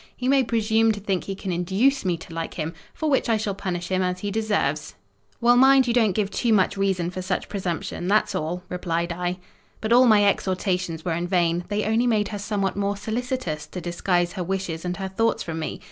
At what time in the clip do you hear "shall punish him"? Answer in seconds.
3.37-4.01